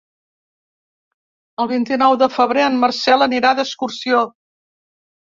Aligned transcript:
El 1.65 1.69
vint-i-nou 1.73 2.19
de 2.23 2.31
febrer 2.39 2.65
en 2.73 2.83
Marcel 2.87 3.29
anirà 3.31 3.55
d'excursió. 3.63 4.29